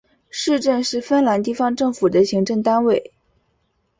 [0.31, 3.13] 市镇是芬兰地方政府的行政单位。